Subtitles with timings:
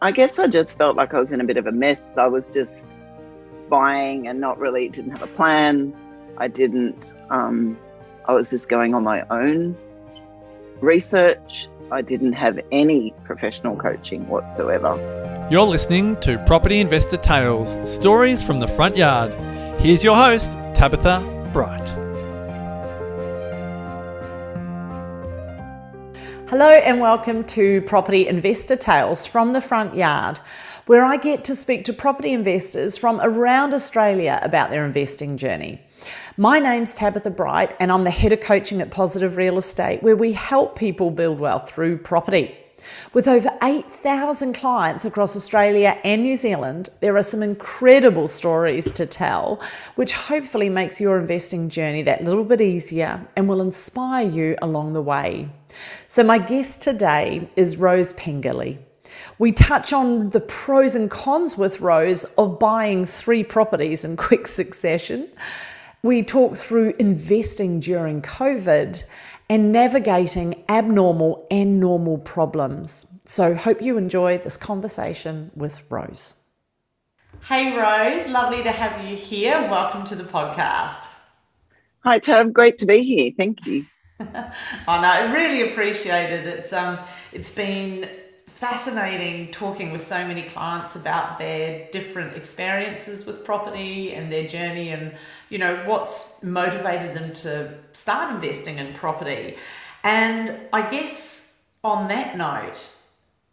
[0.00, 2.12] I guess I just felt like I was in a bit of a mess.
[2.16, 2.96] I was just
[3.68, 5.92] buying and not really didn't have a plan.
[6.36, 7.14] I didn't.
[7.30, 7.76] Um,
[8.26, 9.76] I was just going on my own
[10.80, 11.68] research.
[11.90, 15.48] I didn't have any professional coaching whatsoever.
[15.50, 19.32] You're listening to Property Investor Tales Stories from the Front Yard.
[19.80, 22.07] Here's your host, Tabitha Bright.
[26.50, 30.40] Hello, and welcome to Property Investor Tales from the Front Yard,
[30.86, 35.78] where I get to speak to property investors from around Australia about their investing journey.
[36.38, 40.16] My name's Tabitha Bright, and I'm the head of coaching at Positive Real Estate, where
[40.16, 42.56] we help people build wealth through property.
[43.12, 49.06] With over 8,000 clients across Australia and New Zealand, there are some incredible stories to
[49.06, 49.60] tell,
[49.96, 54.92] which hopefully makes your investing journey that little bit easier and will inspire you along
[54.92, 55.48] the way.
[56.06, 58.78] So, my guest today is Rose Pengilly.
[59.38, 64.46] We touch on the pros and cons with Rose of buying three properties in quick
[64.46, 65.28] succession.
[66.02, 69.02] We talk through investing during COVID
[69.50, 73.06] and navigating abnormal and normal problems.
[73.24, 76.34] So, hope you enjoy this conversation with Rose.
[77.42, 79.60] Hey, Rose, lovely to have you here.
[79.70, 81.06] Welcome to the podcast.
[82.00, 82.52] Hi, Tab.
[82.52, 83.32] Great to be here.
[83.36, 83.84] Thank you.
[84.20, 84.24] I
[85.00, 86.46] know, I really appreciate it.
[86.46, 86.98] It's um,
[87.32, 88.08] it's been
[88.58, 94.88] fascinating talking with so many clients about their different experiences with property and their journey
[94.88, 95.14] and
[95.48, 99.56] you know what's motivated them to start investing in property.
[100.02, 102.96] And i guess on that note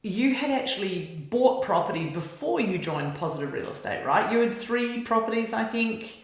[0.01, 4.31] you had actually bought property before you joined positive real estate right?
[4.31, 6.17] You had three properties i think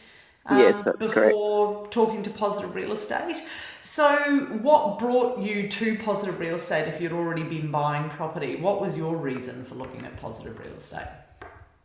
[0.45, 1.93] um, yes that's before correct.
[1.93, 3.41] talking to positive real estate
[3.83, 8.55] so, what brought you to positive real estate if you'd already been buying property?
[8.55, 11.07] What was your reason for looking at positive real estate?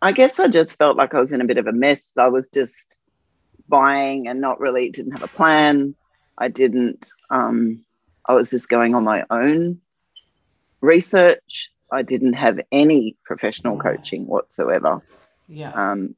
[0.03, 2.13] I guess I just felt like I was in a bit of a mess.
[2.19, 2.97] I was just
[3.67, 5.95] buying and not really didn't have a plan.
[6.37, 7.83] I didn't, um,
[8.27, 9.81] I was just going on my own
[10.83, 11.71] research.
[11.91, 15.01] I didn't have any professional coaching whatsoever.
[15.49, 15.71] Yeah.
[15.71, 16.15] Um,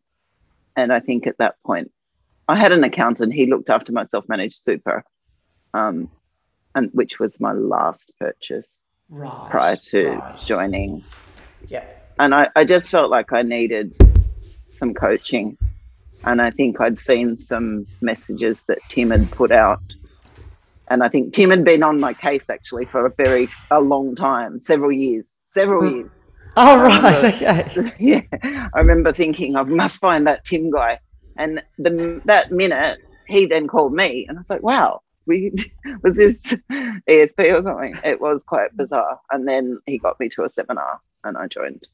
[0.74, 1.92] and I think at that point,
[2.48, 3.34] I had an accountant.
[3.34, 5.04] He looked after my self managed super
[5.74, 6.10] um,
[6.74, 8.68] and which was my last purchase
[9.08, 10.38] right, prior to right.
[10.46, 11.02] joining.
[11.68, 11.84] Yeah.
[12.18, 13.96] And I, I just felt like I needed
[14.76, 15.56] some coaching.
[16.24, 19.80] And I think I'd seen some messages that Tim had put out.
[20.88, 24.16] And I think Tim had been on my case actually for a very a long
[24.16, 25.94] time, several years, several mm.
[25.94, 26.10] years.
[26.56, 27.92] Oh right, okay.
[28.00, 30.98] Yeah, I remember thinking I must find that Tim guy,
[31.38, 35.52] and the, that minute he then called me, and I was like, "Wow, we
[36.02, 36.40] was this
[36.70, 37.96] ESP or something.
[38.02, 39.20] It was quite bizarre.
[39.30, 41.86] And then he got me to a seminar and I joined.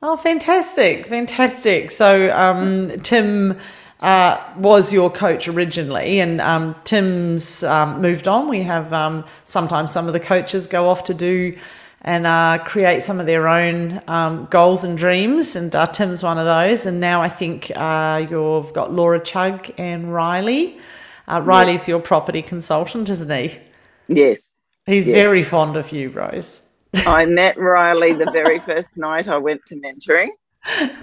[0.00, 1.06] Oh, fantastic.
[1.06, 1.90] Fantastic.
[1.90, 3.58] So, um, Tim
[4.00, 8.48] uh, was your coach originally, and um, Tim's um, moved on.
[8.48, 11.58] We have um, sometimes some of the coaches go off to do
[12.02, 16.38] and uh, create some of their own um, goals and dreams, and uh, Tim's one
[16.38, 16.86] of those.
[16.86, 20.78] And now I think uh, you've got Laura Chug and Riley.
[21.26, 21.88] Uh, Riley's yes.
[21.88, 23.58] your property consultant, isn't he?
[24.06, 24.50] Yes.
[24.86, 25.14] He's yes.
[25.14, 26.62] very fond of you, Rose.
[27.06, 30.28] I met Riley the very first night I went to mentoring.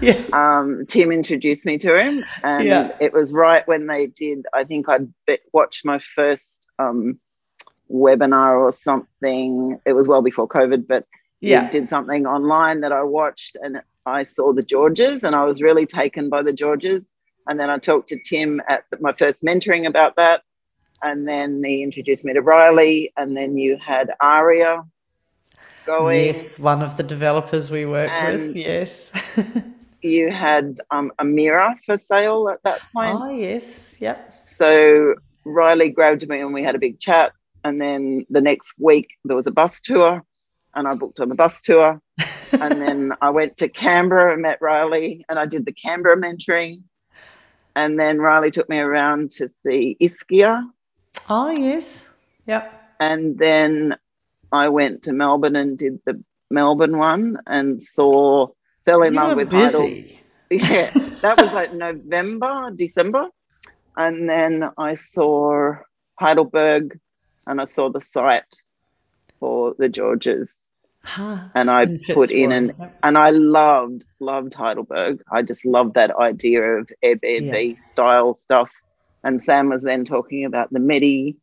[0.00, 0.22] Yeah.
[0.32, 2.96] Um, Tim introduced me to him, and yeah.
[3.00, 4.46] it was right when they did.
[4.52, 5.08] I think I'd
[5.52, 7.18] watched my first um,
[7.92, 9.80] webinar or something.
[9.84, 11.06] It was well before COVID, but
[11.40, 15.60] yeah, did something online that I watched, and I saw the Georges, and I was
[15.60, 17.10] really taken by the Georges.
[17.46, 20.42] And then I talked to Tim at my first mentoring about that.
[21.02, 23.12] And then he introduced me to Riley.
[23.16, 24.82] And then you had Aria
[25.84, 26.26] going.
[26.26, 28.56] Yes, one of the developers we work with.
[28.56, 29.12] Yes.
[30.02, 33.18] you had um, Amira for sale at that point.
[33.20, 34.00] Oh, yes.
[34.00, 34.34] Yep.
[34.44, 35.14] So
[35.44, 37.32] Riley grabbed me and we had a big chat.
[37.66, 40.22] And then the next week there was a bus tour
[40.76, 42.00] and I booked on the bus tour.
[42.52, 46.84] and then I went to Canberra and met Riley and I did the Canberra mentoring.
[47.74, 50.62] And then Riley took me around to see Ischia.
[51.28, 52.08] Oh, yes.
[52.46, 52.72] Yep.
[53.00, 53.96] And then
[54.52, 56.22] I went to Melbourne and did the
[56.52, 58.46] Melbourne one and saw,
[58.84, 60.20] fell in you love with busy.
[60.48, 60.92] Yeah,
[61.22, 63.26] that was like November, December.
[63.96, 65.74] And then I saw
[66.20, 67.00] Heidelberg
[67.46, 68.62] and I saw the site
[69.38, 70.56] for the Georges
[71.06, 71.38] Huh.
[71.54, 72.98] And I put in and yep.
[73.04, 75.22] and I loved loved Heidelberg.
[75.30, 77.78] I just loved that idea of Airbnb yeah.
[77.78, 78.72] style stuff.
[79.22, 81.36] And Sam was then talking about the Medi,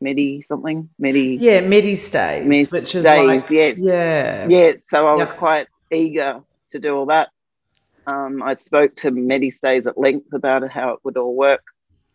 [0.00, 1.36] Medi something, Medi.
[1.38, 4.72] Yeah, Medi stays, Medi which is stays, like yes, yeah, yeah.
[4.88, 5.28] So I yep.
[5.28, 6.40] was quite eager
[6.70, 7.28] to do all that.
[8.06, 11.62] Um, I spoke to MediStays at length about how it would all work.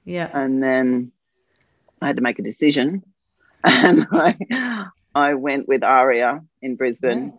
[0.03, 0.29] Yeah.
[0.33, 1.11] And then
[2.01, 3.03] I had to make a decision.
[3.67, 7.25] And I, I went with Aria in Brisbane.
[7.27, 7.31] Yeah.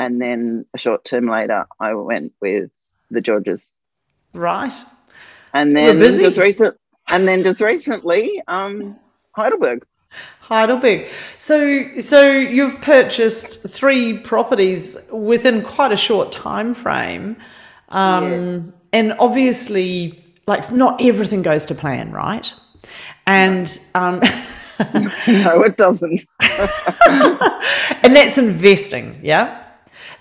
[0.00, 2.70] And then a short term later, I went with
[3.10, 3.66] the Georges.
[4.34, 4.72] Right.
[5.52, 6.76] And then just recent,
[7.08, 8.96] and then just recently, um,
[9.32, 9.84] Heidelberg.
[10.40, 11.08] Heidelberg.
[11.36, 17.36] So, so you've purchased three properties within quite a short time frame,
[17.88, 18.60] um, yeah.
[18.92, 22.52] and obviously, like not everything goes to plan, right?
[23.26, 24.22] And um,
[25.28, 26.24] no, it doesn't.
[28.02, 29.64] and that's investing, yeah.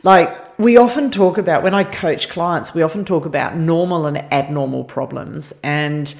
[0.04, 4.18] Like we often talk about when I coach clients, we often talk about normal and
[4.34, 6.14] abnormal problems, and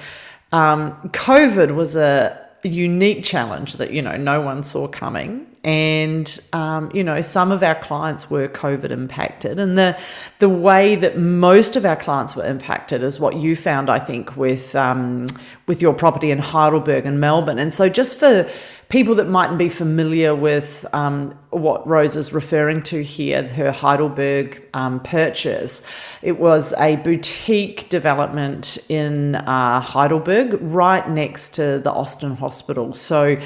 [0.52, 6.90] um, COVID was a unique challenge that you know no one saw coming and um,
[6.94, 9.98] you know some of our clients were covid impacted and the
[10.38, 14.36] the way that most of our clients were impacted is what you found i think
[14.36, 15.26] with um,
[15.66, 18.48] with your property in heidelberg and melbourne and so just for
[18.88, 24.66] people that mightn't be familiar with um, what Rose is referring to here, her Heidelberg
[24.72, 25.86] um, purchase,
[26.22, 32.94] it was a boutique development in uh, Heidelberg, right next to the Austin Hospital.
[32.94, 33.38] So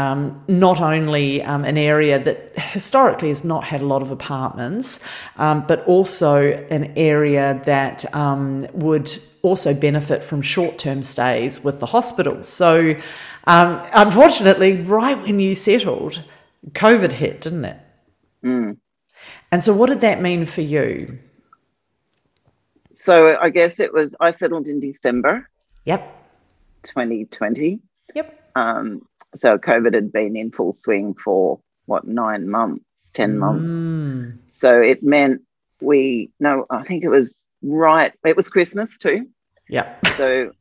[0.00, 5.00] um, not only um, an area that historically has not had a lot of apartments,
[5.36, 9.08] um, but also an area that um, would
[9.42, 12.48] also benefit from short term stays with the hospitals.
[12.48, 12.94] So
[13.44, 16.22] um, unfortunately, right when you settled,
[16.72, 17.78] COVID hit, didn't it?
[18.44, 18.76] Mm.
[19.52, 21.18] And so, what did that mean for you?
[22.92, 25.48] So, I guess it was, I settled in December.
[25.84, 26.02] Yep.
[26.84, 27.80] 2020.
[28.14, 28.50] Yep.
[28.54, 32.84] Um, so, COVID had been in full swing for what, nine months,
[33.14, 33.64] 10 months.
[33.64, 34.38] Mm.
[34.52, 35.42] So, it meant
[35.80, 39.28] we, no, I think it was right, it was Christmas too.
[39.68, 39.94] Yeah.
[40.16, 40.52] So,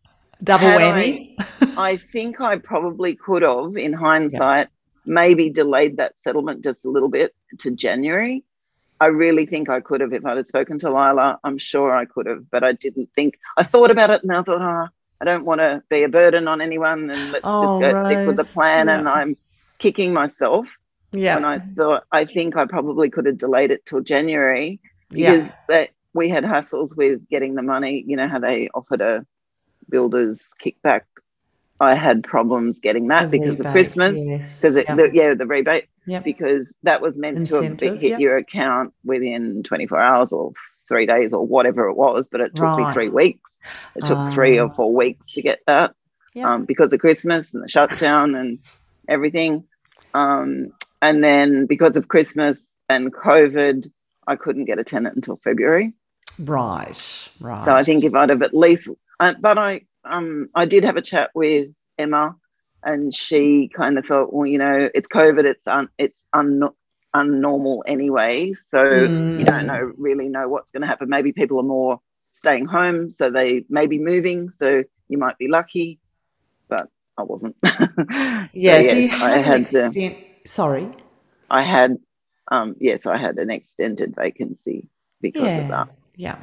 [0.44, 1.36] Double whammy.
[1.40, 4.68] I, I, think I probably could have, in hindsight,
[5.06, 5.14] yeah.
[5.14, 8.44] maybe delayed that settlement just a little bit to January.
[9.02, 11.40] I really think I could have if I'd have spoken to Lila.
[11.44, 13.40] I'm sure I could have, but I didn't think.
[13.56, 14.88] I thought about it and I thought, oh,
[15.22, 18.12] I don't want to be a burden on anyone, and let's oh, just go Rose.
[18.12, 18.88] stick with the plan.
[18.88, 19.00] Yeah.
[19.00, 19.38] And I'm
[19.78, 20.68] kicking myself.
[21.12, 21.36] Yeah.
[21.36, 24.80] And I thought I think I probably could have delayed it till January
[25.10, 25.52] because yeah.
[25.68, 28.04] that we had hassles with getting the money.
[28.06, 29.26] You know how they offered a
[29.90, 31.02] builders kickback.
[31.82, 34.86] I had problems getting that the because rebate, of Christmas, because yes.
[34.88, 35.12] yep.
[35.14, 36.26] yeah, the rebate, yep.
[36.26, 38.20] because that was meant Incentive, to have hit yep.
[38.20, 40.52] your account within 24 hours or
[40.90, 42.88] three days or whatever it was, but it took right.
[42.88, 43.50] me three weeks.
[43.96, 45.94] It took three or four weeks to get that
[46.44, 48.60] um, because of Christmas and the shutdown and
[49.08, 49.64] everything.
[50.14, 53.90] Um, and then because of Christmas and COVID,
[54.28, 55.94] I couldn't get a tenant until February.
[56.38, 57.64] Right, right.
[57.64, 58.90] So I think if I'd have at least
[59.20, 62.36] uh, but I um I did have a chat with Emma,
[62.84, 66.70] and she kind of thought, well, you know, it's COVID, it's un, it's un,
[67.16, 69.40] unnormal anyway, so mm.
[69.40, 71.10] you don't know really know what's going to happen.
[71.10, 72.00] Maybe people are more
[72.34, 76.00] staying home, so they may be moving, so you might be lucky,
[76.68, 77.56] but I wasn't.
[78.54, 80.16] yeah, so, so you had I had extent- to,
[80.46, 80.90] sorry.
[81.50, 81.98] I had
[82.52, 84.88] um yes, I had an extended vacancy
[85.22, 85.58] because yeah.
[85.62, 85.90] of that.
[86.20, 86.36] Yeah.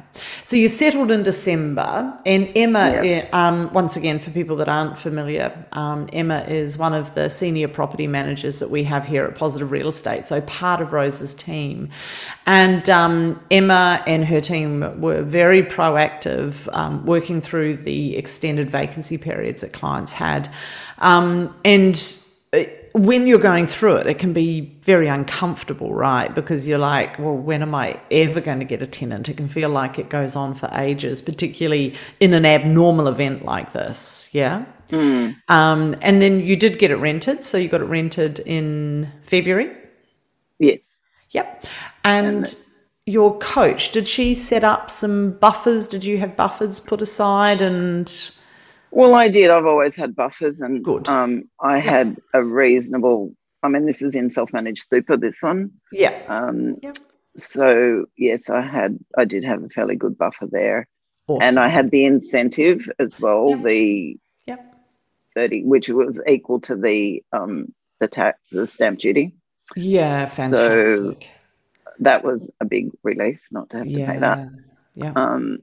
[0.43, 3.03] So you settled in December, and Emma, yeah.
[3.03, 7.29] Eh, um, once again, for people that aren't familiar, um, Emma is one of the
[7.29, 11.35] senior property managers that we have here at Positive Real Estate, so part of Rose's
[11.35, 11.89] team.
[12.47, 19.19] And um, Emma and her team were very proactive, um, working through the extended vacancy
[19.19, 20.49] periods that clients had.
[20.97, 21.95] Um, and
[23.05, 26.33] when you're going through it, it can be very uncomfortable, right?
[26.33, 29.29] Because you're like, well, when am I ever going to get a tenant?
[29.29, 33.73] It can feel like it goes on for ages, particularly in an abnormal event like
[33.73, 34.29] this.
[34.33, 34.65] Yeah.
[34.89, 35.35] Mm.
[35.47, 37.43] Um, and then you did get it rented.
[37.43, 39.75] So you got it rented in February?
[40.59, 40.79] Yes.
[41.31, 41.65] Yep.
[42.03, 42.55] And, and
[43.05, 45.87] your coach, did she set up some buffers?
[45.87, 48.31] Did you have buffers put aside and
[48.91, 49.49] well, I did.
[49.49, 51.07] I've always had buffers, and Good.
[51.07, 51.81] Um, I yeah.
[51.81, 53.33] had a reasonable.
[53.63, 55.17] I mean, this is in self-managed super.
[55.17, 56.21] This one, yeah.
[56.27, 56.77] Um,
[57.37, 58.97] So yes, I had.
[59.17, 60.87] I did have a fairly good buffer there,
[61.27, 61.47] awesome.
[61.47, 63.49] and I had the incentive as well.
[63.51, 63.63] Yep.
[63.63, 64.17] The
[64.47, 64.75] yep.
[65.35, 69.33] thirty, which was equal to the um the tax, the stamp duty.
[69.75, 71.21] Yeah, fantastic.
[71.23, 71.27] So
[71.99, 74.05] that was a big relief not to have yeah.
[74.05, 74.49] to pay that.
[74.95, 75.13] Yeah.
[75.15, 75.59] Um,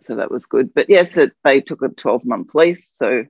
[0.00, 0.72] so that was good.
[0.74, 2.88] But yes, it, they took a 12 month lease.
[2.96, 3.24] So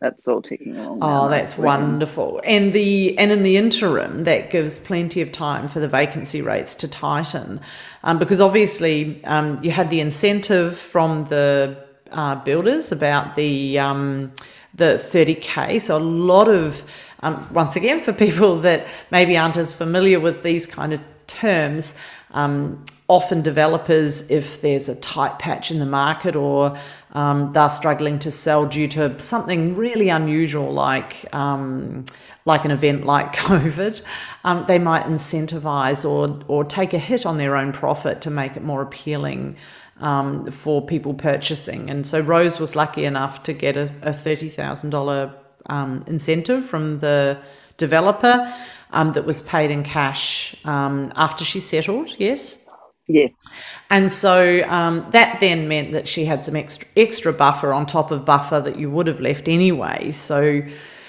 [0.00, 0.98] that's all ticking along.
[1.02, 2.40] Oh, that's wonderful.
[2.44, 6.74] And the and in the interim, that gives plenty of time for the vacancy rates
[6.76, 7.60] to tighten,
[8.02, 11.76] um, because obviously um, you had the incentive from the
[12.12, 14.32] uh, builders about the um,
[14.74, 15.78] the 30k.
[15.82, 16.82] So a lot of
[17.20, 21.94] um, once again for people that maybe aren't as familiar with these kind of terms.
[22.30, 26.76] Um, often developers, if there's a tight patch in the market or
[27.14, 32.04] um, they're struggling to sell due to something really unusual like um,
[32.44, 34.00] like an event like COVID,
[34.44, 38.56] um, they might incentivize or or take a hit on their own profit to make
[38.56, 39.56] it more appealing
[39.98, 41.90] um, for people purchasing.
[41.90, 45.34] And so Rose was lucky enough to get a, a thirty thousand dollar
[45.66, 47.38] um, incentive from the
[47.76, 48.54] developer.
[48.92, 52.12] Um, that was paid in cash after she settled.
[52.18, 52.68] Yes.
[53.12, 53.28] Yeah.
[53.90, 58.10] And so um, that then meant that she had some extra extra buffer on top
[58.10, 60.12] of buffer that you would have left anyway.
[60.12, 60.62] So,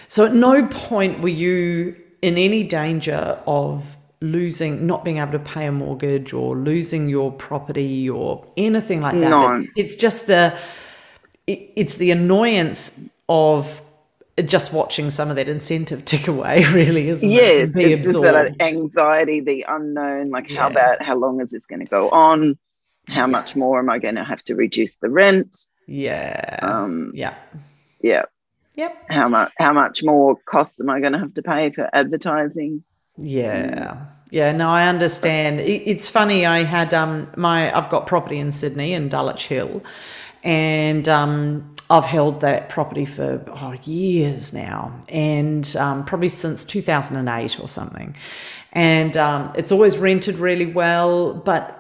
[0.07, 5.39] so at no point were you in any danger of losing, not being able to
[5.39, 9.29] pay a mortgage or losing your property or anything like that.
[9.29, 9.53] No.
[9.53, 10.57] It's, it's just the
[11.47, 13.81] it, it's the annoyance of
[14.47, 17.91] just watching some of that incentive tick away, really, isn't yes, it?
[17.91, 20.61] It's just that anxiety, the unknown, like yeah.
[20.61, 22.57] how about how long is this going to go on?
[23.07, 23.27] How yeah.
[23.27, 25.67] much more am I going to have to reduce the rent?
[25.87, 26.59] Yeah.
[26.61, 27.35] Um, yeah.
[28.01, 28.23] Yeah.
[28.75, 29.09] Yep.
[29.09, 29.51] How much?
[29.57, 32.83] How much more costs am I going to have to pay for advertising?
[33.17, 34.05] Yeah.
[34.31, 35.59] Yeah, no, I understand.
[35.59, 36.45] It's funny.
[36.45, 39.83] I had um my I've got property in Sydney in Dulwich Hill,
[40.43, 47.59] and um I've held that property for oh, years now, and um, probably since 2008
[47.59, 48.15] or something.
[48.71, 51.77] And um, it's always rented really well, but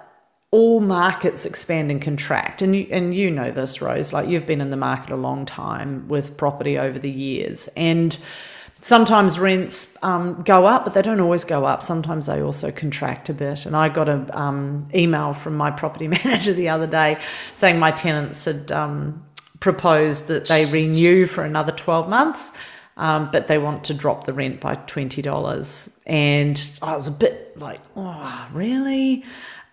[0.51, 2.61] all markets expand and contract.
[2.61, 5.45] And you, and you know this, Rose, like you've been in the market a long
[5.45, 7.69] time with property over the years.
[7.77, 8.17] And
[8.81, 11.81] sometimes rents um, go up, but they don't always go up.
[11.81, 13.65] Sometimes they also contract a bit.
[13.65, 17.17] And I got an um, email from my property manager the other day
[17.53, 19.25] saying my tenants had um,
[19.61, 22.51] proposed that they renew for another 12 months,
[22.97, 25.97] um, but they want to drop the rent by $20.
[26.05, 29.23] And I was a bit like, oh, really?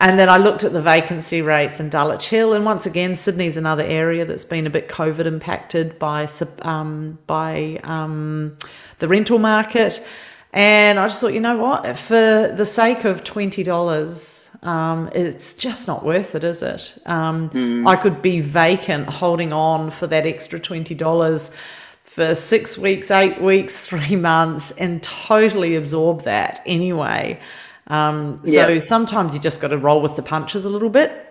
[0.01, 3.57] And then I looked at the vacancy rates in Dulwich Hill, and once again, Sydney's
[3.57, 6.29] another area that's been a bit COVID impacted by
[6.63, 8.57] um, by um,
[9.01, 10.07] the rental market.
[10.53, 15.55] And I just thought, you know what, for the sake of twenty dollars, um, it's
[15.55, 16.99] just not worth it, is it?
[17.07, 17.89] Um, mm.
[17.89, 21.51] I could be vacant holding on for that extra $20
[22.03, 27.39] for six weeks, eight weeks, three months, and totally absorb that anyway.
[27.87, 28.83] Um, so yep.
[28.83, 31.25] sometimes you just got to roll with the punches a little bit.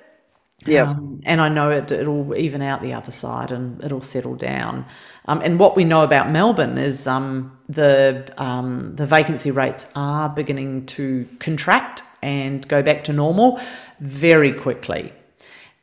[0.66, 0.90] Yeah.
[0.90, 4.86] Um, and I know it, it'll even out the other side and it'll settle down.
[5.28, 10.30] Um, and what we know about Melbourne is um, the um, the vacancy rates are
[10.30, 13.60] beginning to contract and go back to normal
[14.00, 15.14] very quickly.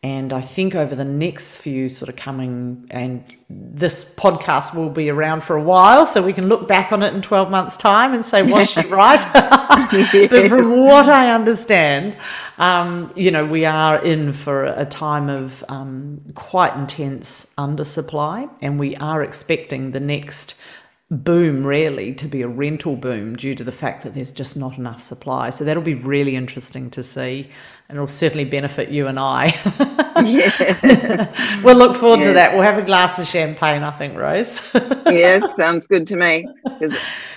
[0.02, 5.08] And I think over the next few sort of coming, and this podcast will be
[5.08, 8.12] around for a while, so we can look back on it in 12 months' time
[8.12, 9.24] and say, was she right?
[10.30, 12.16] but from what I understand,
[12.58, 18.78] um, you know, we are in for a time of um, quite intense undersupply, and
[18.78, 20.60] we are expecting the next
[21.10, 24.78] boom really to be a rental boom due to the fact that there's just not
[24.78, 25.50] enough supply.
[25.50, 27.50] So that'll be really interesting to see
[27.88, 29.52] and it'll certainly benefit you and I.
[31.62, 32.26] we'll look forward yes.
[32.26, 32.54] to that.
[32.54, 34.66] We'll have a glass of champagne, I think, Rose.
[35.06, 36.48] yes, sounds good to me.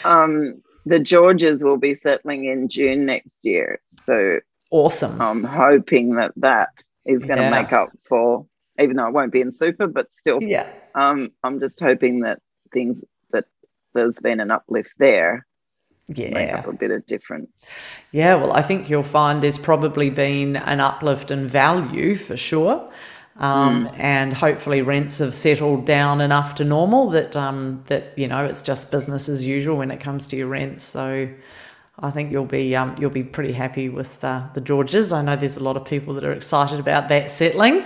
[0.06, 3.80] Um, the Georges will be settling in June next year.
[4.06, 4.40] So
[4.72, 5.22] awesome.
[5.22, 6.70] I'm hoping that that
[7.06, 7.50] is going to yeah.
[7.50, 8.46] make up for,
[8.80, 10.42] even though I won't be in super, but still.
[10.42, 10.72] Yeah.
[10.96, 12.40] Um, I'm just hoping that
[12.72, 13.46] things that
[13.94, 15.46] there's been an uplift there
[16.16, 17.68] yeah make up a bit of difference
[18.14, 22.90] yeah well i think you'll find there's probably been an uplift in value for sure
[23.40, 24.00] um, mm.
[24.00, 28.62] and hopefully rents have settled down enough to normal that um, that you know it's
[28.62, 31.28] just business as usual when it comes to your rents so
[32.00, 35.12] I think you'll be um, you'll be pretty happy with uh, the Georges.
[35.12, 37.84] I know there's a lot of people that are excited about that settling.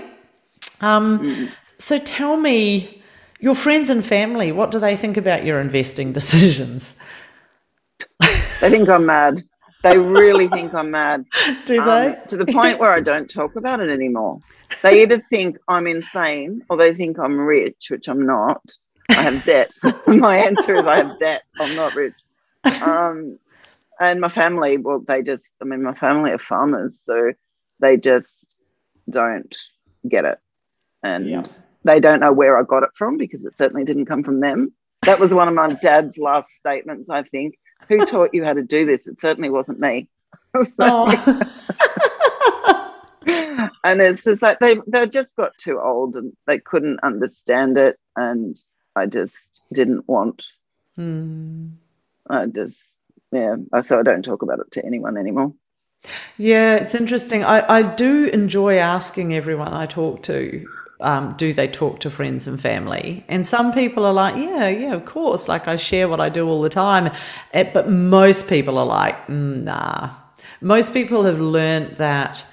[0.81, 1.51] Um, mm.
[1.77, 3.01] So tell me,
[3.39, 6.97] your friends and family, what do they think about your investing decisions?
[8.19, 9.43] they think I'm mad.
[9.83, 11.25] They really think I'm mad.
[11.65, 12.07] Do they?
[12.07, 14.39] Um, to the point where I don't talk about it anymore.
[14.83, 18.61] They either think I'm insane or they think I'm rich, which I'm not.
[19.09, 19.71] I have debt.
[20.07, 21.43] my answer is I have debt.
[21.59, 22.13] I'm not rich.
[22.83, 23.39] Um,
[23.99, 27.33] and my family, well, they just, I mean, my family are farmers, so
[27.79, 28.57] they just
[29.09, 29.55] don't
[30.07, 30.39] get it.
[31.03, 31.45] And yeah
[31.83, 34.73] they don't know where I got it from because it certainly didn't come from them.
[35.05, 37.57] That was one of my dad's last statements, I think.
[37.89, 39.07] Who taught you how to do this?
[39.07, 40.07] It certainly wasn't me.
[40.79, 41.41] oh.
[43.83, 47.99] and it's just like they they just got too old and they couldn't understand it
[48.15, 48.57] and
[48.95, 49.37] I just
[49.73, 50.43] didn't want
[50.97, 51.71] mm.
[52.29, 52.77] I just
[53.31, 55.53] yeah so I don't talk about it to anyone anymore
[56.37, 60.67] yeah it's interesting I, I do enjoy asking everyone I talk to
[61.01, 63.23] um, do they talk to friends and family?
[63.27, 65.47] And some people are like, yeah, yeah, of course.
[65.47, 67.11] Like I share what I do all the time.
[67.53, 70.11] Eh, but most people are like, mm, nah.
[70.61, 72.45] Most people have learned that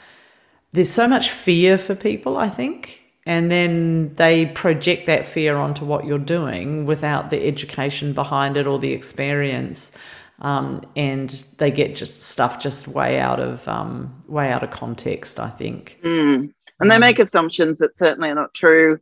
[0.72, 3.02] there's so much fear for people, I think.
[3.26, 8.66] And then they project that fear onto what you're doing without the education behind it
[8.66, 9.96] or the experience.
[10.40, 15.40] Um, and they get just stuff just way out of um, way out of context.
[15.40, 16.52] I think, mm.
[16.80, 19.00] And they um, make assumptions that certainly are not true.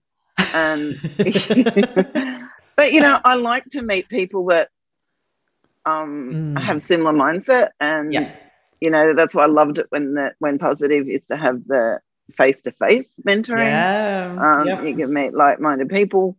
[0.55, 0.99] And
[2.77, 4.71] but you know, I like to meet people that
[5.85, 6.61] um, mm.
[6.61, 8.35] have similar mindset and yeah
[8.81, 12.01] you know that's why I loved it when the when positive is to have the
[12.35, 13.67] face to face mentoring.
[13.67, 16.37] Yeah, um, you can meet like minded people.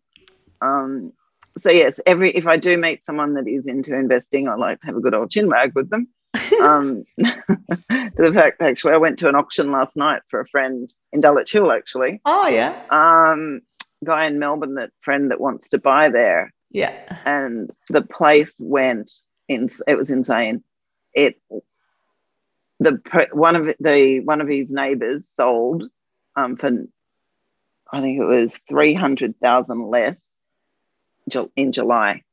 [0.61, 1.13] Um,
[1.57, 4.87] so yes, every if I do meet someone that is into investing, I like to
[4.87, 6.07] have a good old chin wag with them.
[6.61, 11.21] Um, the fact actually, I went to an auction last night for a friend in
[11.21, 11.71] Dulwich Hill.
[11.71, 13.61] Actually, oh yeah, um,
[14.03, 16.53] guy in Melbourne, that friend that wants to buy there.
[16.69, 16.93] Yeah,
[17.25, 19.13] and the place went
[19.47, 19.69] in.
[19.87, 20.63] It was insane.
[21.13, 21.41] It
[22.79, 23.01] the
[23.31, 25.83] one of the one of his neighbors sold
[26.35, 26.69] um, for
[27.91, 30.17] I think it was three hundred thousand less
[31.55, 32.23] in July.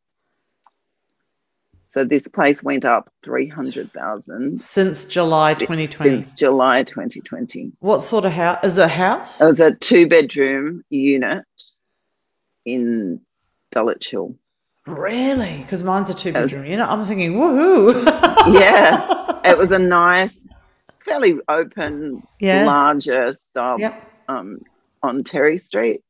[1.95, 6.17] So this place went up three hundred thousand since July twenty twenty.
[6.17, 7.71] Since July twenty twenty.
[7.79, 8.65] What sort of house?
[8.65, 9.41] Is it a house?
[9.41, 11.45] It was a two bedroom unit
[12.65, 13.21] in
[13.71, 14.35] Dulwich Hill.
[14.89, 15.59] Really?
[15.59, 16.85] Because mine's a two bedroom unit.
[16.85, 18.05] I'm thinking, woohoo!
[18.59, 20.49] yeah, it was a nice,
[21.05, 22.67] fairly open, yeah.
[22.67, 24.11] larger style yep.
[24.27, 24.59] um,
[25.05, 26.03] on Terry Street.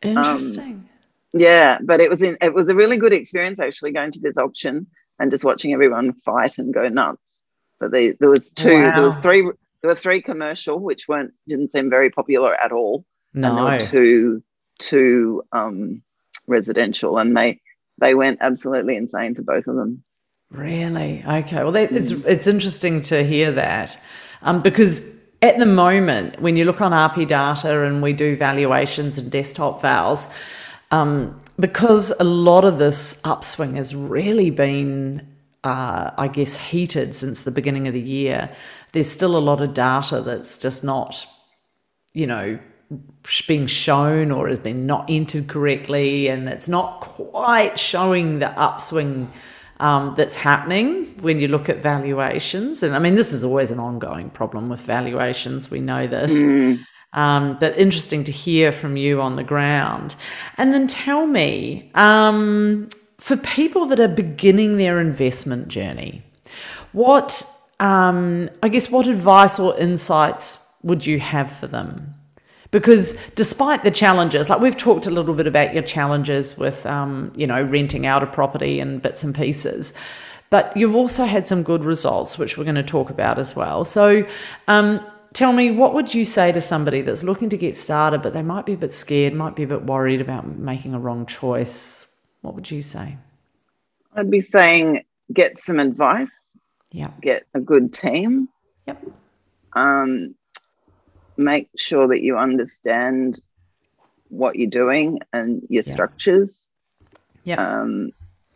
[0.00, 0.62] Interesting.
[0.62, 0.88] Um,
[1.34, 2.38] yeah, but it was in.
[2.40, 4.86] It was a really good experience actually going to this auction
[5.20, 7.42] and just watching everyone fight and go nuts.
[7.78, 8.94] But they, there was two, wow.
[8.96, 13.04] there was three, there were three commercial which weren't didn't seem very popular at all.
[13.32, 14.42] No, and there were two,
[14.80, 16.02] two um,
[16.48, 17.60] residential, and they
[17.98, 20.02] they went absolutely insane for both of them.
[20.50, 21.22] Really?
[21.26, 21.62] Okay.
[21.62, 22.26] Well, that, it's mm.
[22.26, 23.98] it's interesting to hear that
[24.42, 25.06] um, because
[25.42, 29.80] at the moment, when you look on RP data and we do valuations and desktop
[29.80, 30.28] vals,
[30.90, 35.26] um, because a lot of this upswing has really been,
[35.64, 38.50] uh, I guess, heated since the beginning of the year.
[38.92, 41.26] There's still a lot of data that's just not,
[42.12, 42.58] you know,
[43.46, 49.30] being shown or has been not entered correctly, and it's not quite showing the upswing
[49.78, 52.82] um, that's happening when you look at valuations.
[52.82, 55.70] And I mean, this is always an ongoing problem with valuations.
[55.70, 56.42] We know this.
[56.42, 56.80] Mm.
[57.12, 60.14] Um, but interesting to hear from you on the ground.
[60.58, 66.22] And then tell me, um, for people that are beginning their investment journey,
[66.92, 67.44] what
[67.80, 72.14] um, I guess what advice or insights would you have for them?
[72.70, 77.32] because despite the challenges like we've talked a little bit about your challenges with um,
[77.36, 79.92] you know renting out a property and bits and pieces
[80.50, 83.84] but you've also had some good results which we're going to talk about as well
[83.84, 84.24] so
[84.68, 88.32] um, tell me what would you say to somebody that's looking to get started but
[88.32, 91.26] they might be a bit scared might be a bit worried about making a wrong
[91.26, 92.06] choice
[92.40, 93.16] what would you say
[94.16, 96.32] i'd be saying get some advice
[96.92, 98.48] yeah get a good team
[98.86, 99.00] yep
[99.72, 100.34] um,
[101.36, 103.40] make sure that you understand
[104.28, 105.92] what you're doing and your yeah.
[105.92, 106.56] structures.
[107.44, 107.56] Yeah.
[107.56, 108.10] Um,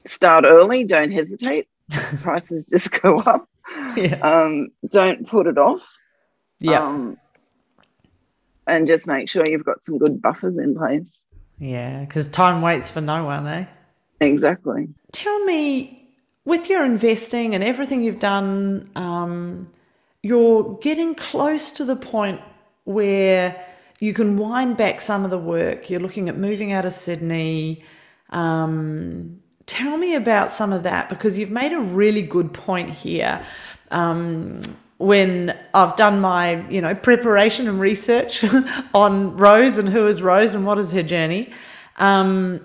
[0.05, 0.85] start early.
[0.85, 1.69] Don't hesitate.
[2.23, 3.49] Prices just go up.
[3.97, 4.19] Yeah.
[4.23, 5.83] Um, don't put it off.
[6.65, 6.83] Yeah.
[6.83, 7.19] Um,
[8.67, 11.23] and just make sure you've got some good buffers in place.
[11.59, 13.67] Yeah, because time waits for no one, eh?
[14.21, 14.89] Exactly.
[15.13, 16.09] Tell me,
[16.47, 19.71] with your investing and everything you've done, um,
[20.23, 22.41] you're getting close to the point
[22.85, 23.63] where
[24.01, 25.91] you can wind back some of the work.
[25.91, 27.85] You're looking at moving out of Sydney.
[28.31, 33.45] Um, tell me about some of that because you've made a really good point here.
[33.91, 34.63] Um,
[34.99, 38.45] when I've done my, you know, preparation and research
[38.95, 41.53] on Rose and who is Rose and what is her journey,
[41.97, 42.65] um,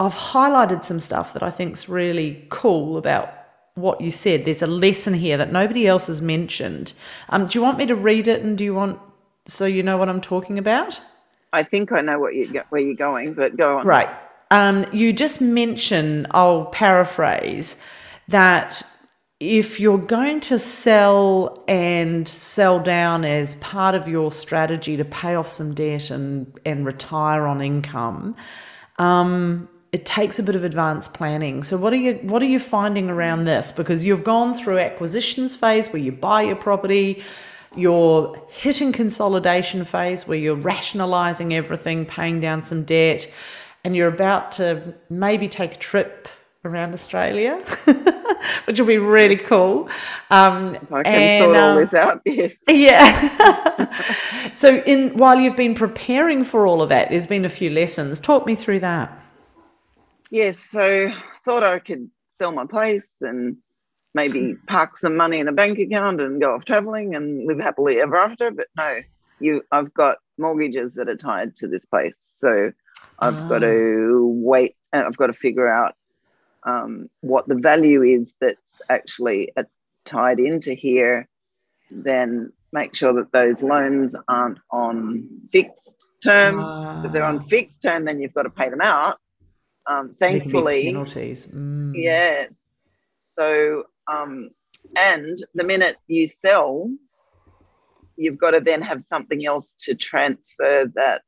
[0.00, 3.32] I've highlighted some stuff that I think is really cool about
[3.74, 4.44] what you said.
[4.44, 6.92] There's a lesson here that nobody else has mentioned.
[7.28, 8.98] Um, do you want me to read it and do you want
[9.46, 11.00] so you know what I'm talking about?
[11.52, 13.86] I think I know what you where you're going, but go on.
[13.86, 14.08] Right.
[14.50, 17.80] um, you just mention, I'll paraphrase,
[18.28, 18.82] that
[19.38, 25.34] if you're going to sell and sell down as part of your strategy to pay
[25.34, 28.34] off some debt and, and retire on income,
[28.98, 31.62] um, it takes a bit of advanced planning.
[31.62, 33.72] So what are you what are you finding around this?
[33.72, 37.22] Because you've gone through acquisitions phase where you buy your property,
[37.76, 43.30] you're hitting consolidation phase where you're rationalizing everything, paying down some debt,
[43.84, 46.26] and you're about to maybe take a trip
[46.66, 47.56] around Australia,
[48.64, 49.88] which will be really cool.
[50.30, 52.56] Um, I can and, sort all um, this out, yes.
[52.68, 54.52] Yeah.
[54.52, 58.20] so, in while you've been preparing for all of that, there's been a few lessons.
[58.20, 59.16] Talk me through that.
[60.30, 60.56] Yes.
[60.70, 61.10] So,
[61.44, 63.56] thought I could sell my place and
[64.14, 68.00] maybe park some money in a bank account and go off traveling and live happily
[68.00, 68.50] ever after.
[68.50, 69.00] But no,
[69.40, 72.72] you, I've got mortgages that are tied to this place, so
[73.18, 73.48] I've oh.
[73.48, 74.76] got to wait.
[74.92, 75.94] and I've got to figure out
[76.66, 79.62] um, what the value is that's actually uh,
[80.04, 81.28] tied into here,
[81.90, 86.60] then make sure that those loans aren't on fixed term.
[86.60, 87.48] Uh, if they're on ah.
[87.48, 89.18] fixed term, then you've got to pay them out.
[89.86, 91.46] Um, thankfully, penalties.
[91.46, 91.92] Mm.
[91.94, 92.46] Yeah.
[93.38, 94.50] So, um,
[94.96, 96.90] and the minute you sell,
[98.16, 101.22] you've got to then have something else to transfer that.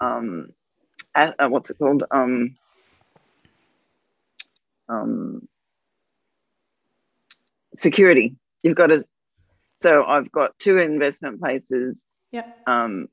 [0.00, 0.48] Um,
[1.14, 2.02] uh, what's it called?
[2.10, 2.56] Um,
[4.88, 5.48] um,
[7.74, 8.36] security.
[8.62, 9.04] You've got to.
[9.80, 12.04] So I've got two investment places.
[12.32, 12.50] Yeah.
[12.66, 13.08] Um,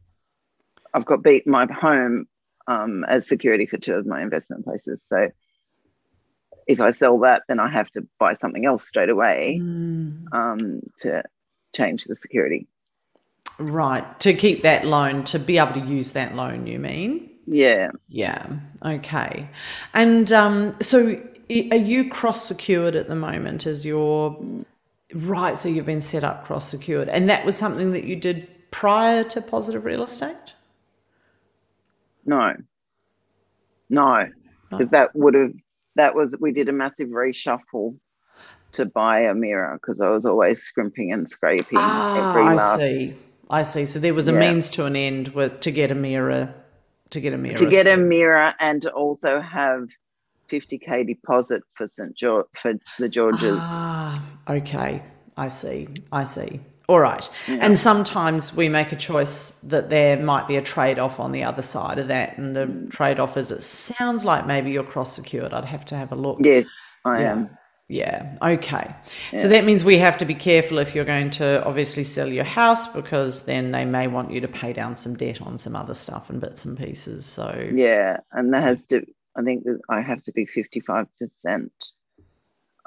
[0.93, 2.27] I've got beat my home
[2.67, 5.03] um, as security for two of my investment places.
[5.05, 5.29] So
[6.67, 10.25] if I sell that, then I have to buy something else straight away mm.
[10.31, 11.23] um, to
[11.75, 12.67] change the security.
[13.59, 14.19] Right.
[14.21, 17.29] To keep that loan, to be able to use that loan, you mean?
[17.45, 17.91] Yeah.
[18.07, 18.47] Yeah.
[18.83, 19.49] Okay.
[19.93, 24.37] And um, so are you cross secured at the moment as your
[25.13, 25.57] right?
[25.57, 29.23] So you've been set up cross secured, and that was something that you did prior
[29.25, 30.53] to positive real estate.
[32.25, 32.55] No,
[33.89, 34.29] no,
[34.69, 35.53] because that would have
[35.95, 37.97] that was we did a massive reshuffle
[38.73, 42.79] to buy Amira because I was always scrimping and scraping ah, every last.
[42.79, 43.17] I see.
[43.49, 43.85] I see.
[43.85, 44.39] So there was a yeah.
[44.39, 46.53] means to an end with to get Amira,
[47.11, 49.87] to get Amira, to get Amira, and to also have
[50.53, 53.57] 50k deposit for St George for the Georges.
[53.59, 55.01] Ah, okay.
[55.35, 55.87] I see.
[56.11, 56.59] I see.
[56.89, 57.27] All right.
[57.47, 57.59] Yeah.
[57.61, 61.43] And sometimes we make a choice that there might be a trade off on the
[61.43, 62.37] other side of that.
[62.37, 65.53] And the trade off is it sounds like maybe you're cross secured.
[65.53, 66.39] I'd have to have a look.
[66.41, 66.67] Yes,
[67.05, 67.31] I yeah.
[67.31, 67.49] am.
[67.87, 68.37] Yeah.
[68.41, 68.93] Okay.
[69.31, 69.39] Yeah.
[69.39, 72.43] So that means we have to be careful if you're going to obviously sell your
[72.43, 75.93] house because then they may want you to pay down some debt on some other
[75.93, 77.25] stuff and bits and pieces.
[77.25, 79.05] So yeah, and that has to
[79.35, 81.07] I think that I have to be 55%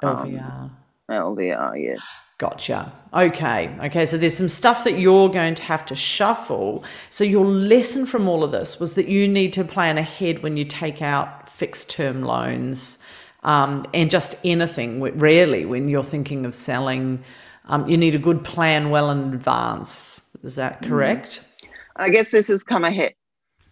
[0.03, 0.41] LVR.
[0.41, 0.77] Um,
[1.09, 2.01] LVR, yes.
[2.37, 2.93] Gotcha.
[3.13, 3.75] Okay.
[3.83, 4.05] Okay.
[4.05, 6.83] So there's some stuff that you're going to have to shuffle.
[7.09, 10.55] So your lesson from all of this was that you need to plan ahead when
[10.55, 12.99] you take out fixed term loans
[13.43, 17.23] um, and just anything, rarely when you're thinking of selling.
[17.69, 20.35] Um, you need a good plan well in advance.
[20.43, 20.89] Is that mm.
[20.89, 21.41] correct?
[21.95, 23.15] I guess this has come ahead,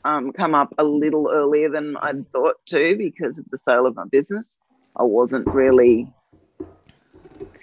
[0.05, 3.95] um, come up a little earlier than I'd thought to because of the sale of
[3.95, 4.45] my business.
[4.95, 6.07] I wasn't really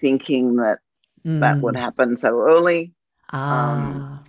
[0.00, 0.80] thinking that
[1.24, 1.40] mm.
[1.40, 1.80] that would mm.
[1.80, 2.92] happen so early.
[3.32, 3.70] Ah.
[3.70, 4.24] Um,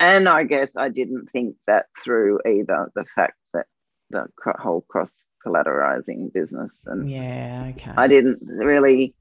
[0.00, 3.66] and I guess I didn't think that through either the fact that
[4.10, 4.26] the
[4.58, 5.12] whole cross
[5.44, 9.14] collateralizing business and yeah okay I didn't really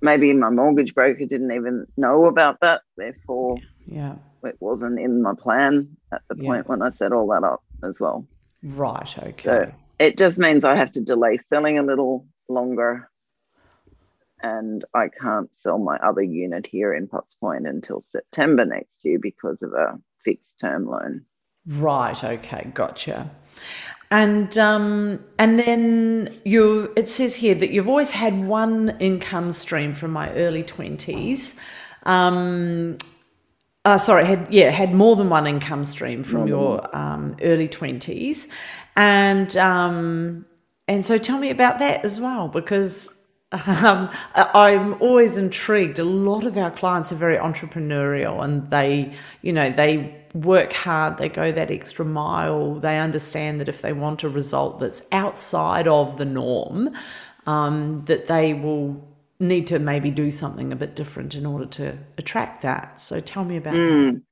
[0.00, 5.34] maybe my mortgage broker didn't even know about that therefore yeah it wasn't in my
[5.34, 6.48] plan at the yeah.
[6.48, 8.26] point when I set all that up as well.
[8.62, 9.18] Right.
[9.18, 9.42] Okay.
[9.42, 13.10] So it just means I have to delay selling a little longer,
[14.42, 19.18] and I can't sell my other unit here in Potts Point until September next year
[19.20, 21.24] because of a fixed term loan.
[21.66, 22.22] Right.
[22.22, 22.70] Okay.
[22.74, 23.30] Gotcha.
[24.10, 29.94] And um, and then you it says here that you've always had one income stream
[29.94, 31.58] from my early twenties.
[32.02, 32.98] Um,
[33.84, 38.48] uh, sorry, had yeah had more than one income stream from your um, early twenties,
[38.96, 40.46] and um,
[40.86, 43.12] and so tell me about that as well because
[43.66, 45.98] um, I'm always intrigued.
[45.98, 51.18] A lot of our clients are very entrepreneurial, and they you know they work hard,
[51.18, 52.76] they go that extra mile.
[52.76, 56.90] They understand that if they want a result that's outside of the norm,
[57.46, 59.11] um, that they will
[59.42, 63.00] need to maybe do something a bit different in order to attract that.
[63.00, 64.14] So tell me about mm.
[64.14, 64.22] that.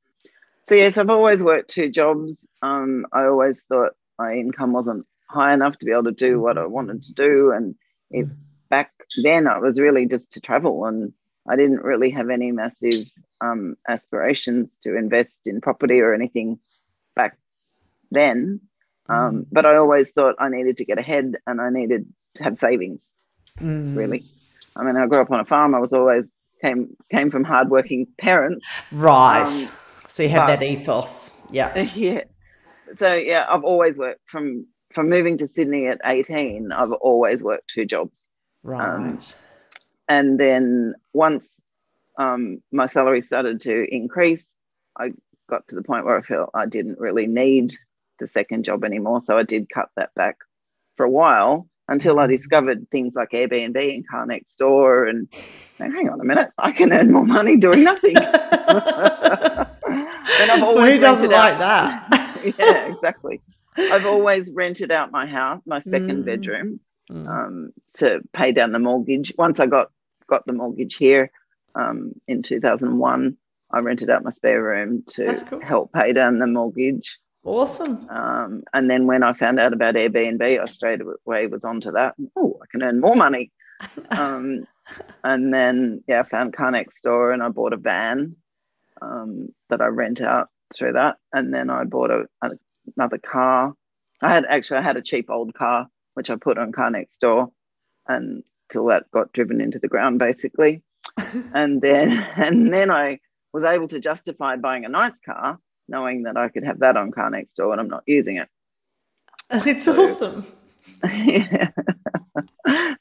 [0.64, 2.48] So yes, I've always worked two jobs.
[2.62, 6.58] Um, I always thought my income wasn't high enough to be able to do what
[6.58, 7.52] I wanted to do.
[7.52, 7.74] And
[8.10, 8.28] it,
[8.68, 8.92] back
[9.22, 11.12] then, I was really just to travel, and
[11.48, 13.06] I didn't really have any massive
[13.40, 16.58] um, aspirations to invest in property or anything
[17.16, 17.38] back
[18.10, 18.60] then.
[19.08, 22.58] Um, but I always thought I needed to get ahead and I needed to have
[22.58, 23.02] savings.
[23.58, 23.96] Mm.
[23.96, 24.24] Really,
[24.76, 25.74] I mean, I grew up on a farm.
[25.74, 26.24] I was always
[26.62, 28.66] came came from hardworking parents.
[28.92, 29.42] Right.
[29.42, 29.68] Um,
[30.08, 31.32] so you have but, that ethos.
[31.50, 31.82] Yeah.
[31.94, 32.24] Yeah.
[32.96, 37.70] So yeah, I've always worked from from moving to Sydney at 18, I've always worked
[37.70, 38.24] two jobs.
[38.62, 38.84] Right.
[38.84, 39.20] Um,
[40.08, 41.48] and then once
[42.18, 44.46] um, my salary started to increase,
[44.98, 45.12] I
[45.48, 47.74] got to the point where I felt I didn't really need
[48.18, 49.20] the second job anymore.
[49.20, 50.38] So I did cut that back
[50.96, 55.28] for a while until I discovered things like Airbnb and Car Next Door and
[55.76, 58.14] hang on a minute, I can earn more money doing nothing.
[58.14, 58.26] then
[60.48, 62.54] I've always Who doesn't like that?
[62.58, 63.40] yeah, exactly.
[63.76, 66.26] I've always rented out my house, my second mm.
[66.26, 67.28] bedroom, mm.
[67.28, 69.32] Um, to pay down the mortgage.
[69.36, 69.90] Once I got
[70.28, 71.32] got the mortgage here
[71.74, 73.36] um, in 2001,
[73.72, 75.60] I rented out my spare room to cool.
[75.60, 77.18] help pay down the mortgage.
[77.44, 78.06] Awesome.
[78.10, 82.14] Um, and then when I found out about Airbnb, I straight away was onto that.
[82.36, 83.50] Oh, I can earn more money.
[84.10, 84.66] um,
[85.24, 88.36] and then yeah, I found Car Next Door and I bought a van
[89.00, 91.16] um, that I rent out through that.
[91.32, 92.50] And then I bought a, a,
[92.96, 93.74] another car.
[94.20, 97.18] I had actually I had a cheap old car which I put on car next
[97.18, 97.50] door
[98.06, 100.82] until that got driven into the ground basically.
[101.54, 103.20] and then and then I
[103.52, 105.58] was able to justify buying a nice car,
[105.90, 108.48] knowing that I could have that on car next door and I'm not using it.
[109.66, 110.46] It's so, awesome.
[111.04, 111.70] Yeah.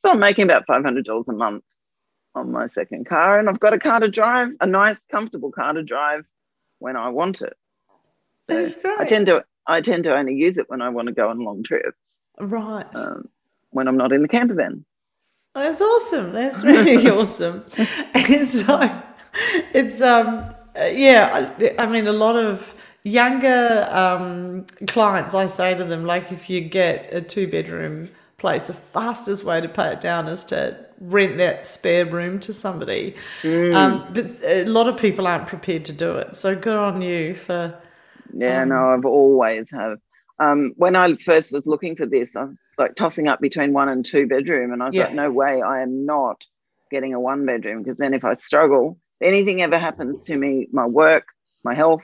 [0.01, 1.63] so I'm making about five hundred dollars a month
[2.35, 5.73] on my second car, and I've got a car to drive, a nice, comfortable car
[5.73, 6.25] to drive
[6.79, 7.53] when I want it.
[8.49, 8.99] So That's great.
[8.99, 11.39] I tend to I tend to only use it when I want to go on
[11.39, 12.19] long trips.
[12.39, 12.85] Right.
[12.95, 13.29] Um,
[13.71, 14.83] when I'm not in the camper van.
[15.53, 16.33] That's awesome.
[16.33, 17.63] That's really awesome.
[18.15, 19.01] And so
[19.73, 20.45] it's um
[20.87, 26.31] yeah, I, I mean a lot of younger um, clients I say to them like
[26.31, 30.43] if you get a two bedroom place the fastest way to pay it down is
[30.45, 33.73] to rent that spare room to somebody mm.
[33.73, 37.33] um, but a lot of people aren't prepared to do it so good on you
[37.33, 37.73] for
[38.33, 39.99] yeah, um, no, I've always have.
[40.39, 43.89] Um, when I first was looking for this, I was like tossing up between one
[43.89, 45.05] and two bedroom, and I yeah.
[45.05, 46.41] thought, no way, I am not
[46.91, 50.85] getting a one bedroom because then if I struggle, anything ever happens to me, my
[50.85, 51.27] work,
[51.63, 52.03] my health,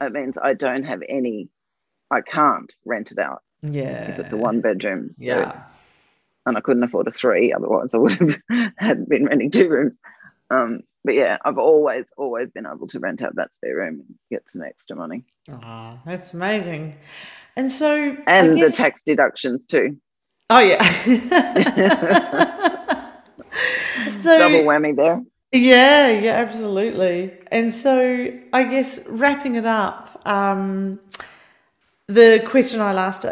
[0.00, 1.48] it means I don't have any.
[2.10, 3.42] I can't rent it out.
[3.62, 5.12] Yeah, if it's a one bedroom.
[5.12, 5.62] So, yeah,
[6.46, 8.38] and I couldn't afford a three, otherwise I would have
[8.76, 9.98] had been renting two rooms.
[10.50, 14.18] Um, but yeah, I've always, always been able to rent out that spare room and
[14.30, 15.24] get some extra money.
[15.52, 16.96] Oh, that's amazing.
[17.56, 18.70] And so, and guess...
[18.70, 19.98] the tax deductions too.
[20.50, 20.82] Oh yeah.
[24.20, 25.22] so double whammy there.
[25.52, 27.32] Yeah, yeah, absolutely.
[27.50, 31.00] And so, I guess wrapping it up, um,
[32.06, 33.24] the question I last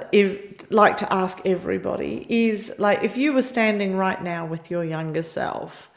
[0.70, 5.22] like to ask everybody is like, if you were standing right now with your younger
[5.22, 5.88] self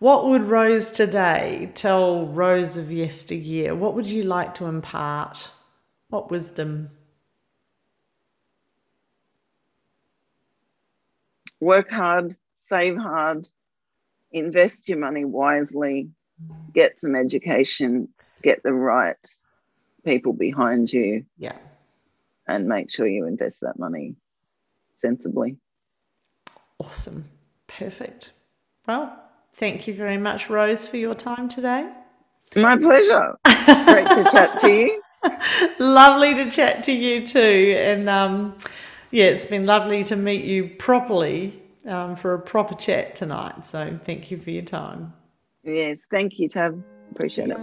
[0.00, 3.74] what would Rose today tell Rose of yesteryear?
[3.74, 5.50] What would you like to impart?
[6.10, 6.90] What wisdom?
[11.60, 12.36] Work hard,
[12.68, 13.48] save hard,
[14.34, 16.10] invest your money wisely,
[16.72, 18.08] get some education,
[18.42, 19.16] get the right
[20.04, 21.24] people behind you.
[21.38, 21.56] Yeah.
[22.46, 24.16] And make sure you invest that money
[24.98, 25.56] sensibly.
[26.78, 27.24] Awesome.
[27.66, 28.32] Perfect.
[28.86, 29.24] Well,
[29.56, 31.88] Thank you very much, Rose, for your time today.
[32.56, 33.36] My pleasure.
[33.44, 35.02] Great to chat to you.
[35.78, 37.76] lovely to chat to you too.
[37.78, 38.56] And um,
[39.12, 43.66] yeah, it's been lovely to meet you properly um, for a proper chat tonight.
[43.66, 45.12] So thank you for your time.
[45.62, 46.82] Yes, thank you, Tab.
[47.10, 47.58] Appreciate it.